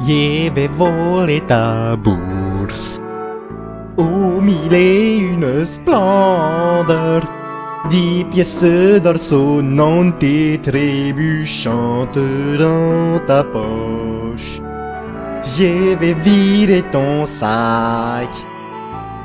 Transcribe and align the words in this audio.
Je 0.00 0.50
vais 0.50 0.68
voler 0.68 1.40
ta 1.40 1.96
bourse. 1.96 3.00
Au 3.96 4.40
mille 4.40 4.74
et 4.74 5.16
une 5.18 5.64
splendeur. 5.64 7.22
Dix 7.88 8.24
pièces 8.24 9.00
d'or 9.02 9.18
sonnantes 9.18 10.22
et 10.22 10.60
trébuchantes 10.62 12.18
dans 12.58 13.20
ta 13.26 13.44
poche. 13.44 14.60
Je 15.56 15.94
vais 15.94 16.14
vider 16.14 16.82
ton 16.90 17.24
sac. 17.24 18.28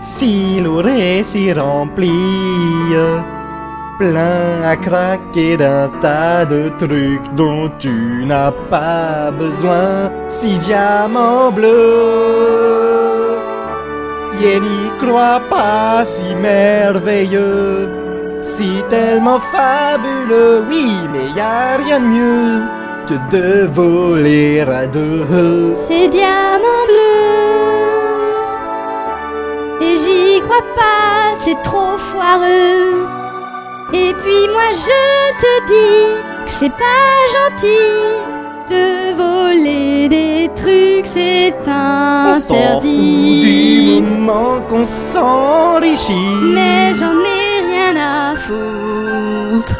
Si 0.00 0.60
l'oreille 0.60 1.24
s'y 1.24 1.52
remplit, 1.52 2.94
plein 4.00 4.62
à 4.64 4.76
craquer 4.76 5.58
d'un 5.58 5.88
tas 6.00 6.46
de 6.46 6.62
trucs 6.82 7.28
dont 7.36 7.70
tu 7.78 8.24
n'as 8.30 8.52
pas 8.74 9.30
besoin. 9.42 10.10
Si 10.38 10.50
diamants 10.66 11.50
bleus, 11.52 13.36
je 14.40 14.52
n'y 14.66 14.84
crois 15.02 15.40
pas 15.50 16.04
si 16.12 16.34
merveilleux, 16.34 17.88
si 18.54 18.70
tellement 18.88 19.40
fabuleux, 19.54 20.64
oui, 20.70 20.86
mais 21.12 21.28
y 21.36 21.40
a 21.40 21.76
rien 21.82 22.00
de 22.00 22.08
mieux 22.16 22.52
que 23.06 23.16
de 23.34 23.48
voler 23.80 24.60
à 24.60 24.86
deux. 24.86 25.74
C'est 25.88 26.08
diamant 26.08 26.84
bleu. 26.90 27.18
Et 29.86 29.94
j'y 30.02 30.40
crois 30.46 30.68
pas, 30.80 31.36
c'est 31.44 31.60
trop 31.62 31.96
foireux. 32.10 33.20
Et 33.92 34.12
puis 34.22 34.42
moi 34.52 34.68
je 34.72 35.00
te 35.42 35.52
dis 35.66 36.22
que 36.46 36.50
c'est 36.50 36.70
pas 36.70 37.18
gentil 37.36 37.90
de 38.70 39.14
voler 39.16 40.08
des 40.08 40.50
trucs, 40.54 41.06
c'est 41.12 41.52
On 41.66 42.34
s'en 42.34 42.40
fout 42.40 42.56
interdit. 42.56 43.40
du 43.40 44.00
moment 44.00 44.60
qu'on 44.68 44.84
s'enrichit. 44.84 46.12
Mais 46.54 46.94
j'en 46.98 47.16
ai 47.36 47.54
rien 47.70 47.96
à 47.96 48.36
foutre. 48.36 49.76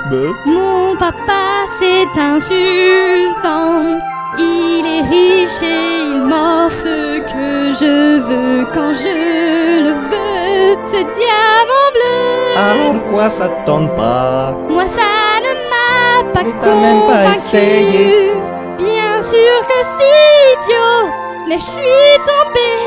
Mon 0.46 0.96
papa 0.96 1.44
c'est 1.78 2.20
insultant. 2.20 3.98
Il 4.38 4.84
est 4.96 5.04
riche 5.08 5.62
et 5.62 6.02
il 6.06 6.22
m'offre 6.22 6.80
ce 6.82 7.18
que 7.30 7.74
je 7.80 8.18
veux 8.26 8.66
quand 8.74 8.92
je 8.94 9.82
le 9.84 9.92
veux. 10.10 10.76
C'est 10.90 11.04
diamant. 11.04 11.79
Alors 12.56 12.94
quoi 13.10 13.28
ça 13.28 13.48
te 13.48 13.66
tente 13.66 13.94
pas 13.96 14.52
Moi 14.68 14.84
ça 14.84 15.40
ne 15.46 15.52
m'a 15.70 16.32
pas 16.32 16.40
Mais 16.44 16.52
t'as 16.60 16.74
même 16.74 17.00
pas 17.02 17.22
convaincu. 17.22 17.38
essayé. 17.38 18.32
Bien 18.78 19.22
sûr 19.22 19.56
que 19.70 19.78
c'est 19.96 20.40
idiot, 20.54 21.10
mais 21.48 21.58
je 21.58 21.64
suis 21.64 22.12
tombée 22.30 22.80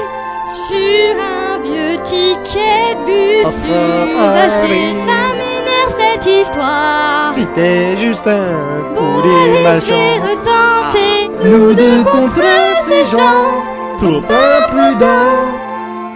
sur 0.68 1.16
un 1.22 1.58
vieux 1.64 1.98
ticket 2.04 2.96
de 2.96 3.06
bus 3.06 3.46
Oh, 3.46 3.50
ça 3.50 4.68
m'énerve 4.68 5.94
cette 5.98 6.26
histoire. 6.26 7.32
Si 7.34 7.46
t'es 7.56 7.98
juste 7.98 8.28
un 8.28 8.94
Bon 8.96 9.22
poulet 9.22 9.68
allez, 9.68 9.80
je 9.86 9.92
vais 9.92 10.20
retenter. 10.32 11.14
Nous 11.44 11.74
deux 11.74 12.04
contre 12.04 12.42
ces 12.88 13.06
gens 13.06 13.50
trop 13.98 14.22
imprudents 14.30 15.48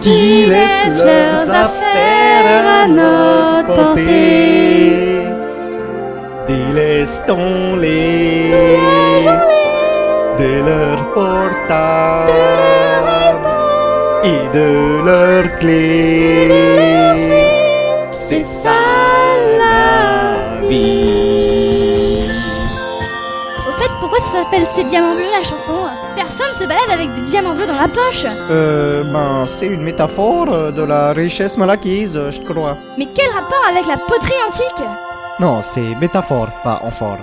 qui 0.00 0.46
laissent 0.46 1.04
leurs 1.04 1.48
affaires 1.50 2.57
portée. 3.68 5.22
Délaissons-les 6.46 8.52
de 10.40 10.52
leur 10.68 10.98
portable. 11.14 12.32
Et 14.24 14.42
de 14.58 14.70
leurs 15.06 15.50
clés. 15.58 16.48
C'est 18.16 18.46
ça 18.46 18.77
pourquoi 24.18 24.38
ça 24.38 24.44
s'appelle 24.44 24.66
C'est 24.74 24.84
diamants 24.84 25.14
bleus 25.14 25.30
la 25.30 25.42
chanson? 25.42 25.74
Personne 26.14 26.54
se 26.58 26.64
balade 26.64 26.90
avec 26.90 27.14
des 27.14 27.22
diamants 27.22 27.54
bleus 27.54 27.66
dans 27.66 27.76
la 27.76 27.88
poche. 27.88 28.24
Euh, 28.26 29.04
ben, 29.04 29.44
c'est 29.46 29.66
une 29.66 29.82
métaphore 29.82 30.52
euh, 30.52 30.70
de 30.70 30.82
la 30.82 31.12
richesse 31.12 31.56
mal 31.56 31.70
acquise, 31.70 32.16
euh, 32.16 32.30
je 32.30 32.40
crois. 32.40 32.76
Mais 32.96 33.06
quel 33.14 33.30
rapport 33.30 33.64
avec 33.68 33.86
la 33.86 33.96
poterie 33.96 34.32
antique? 34.48 34.86
Non, 35.40 35.60
c'est 35.62 35.94
métaphore, 36.00 36.48
pas 36.64 36.80
amphore. 36.84 37.18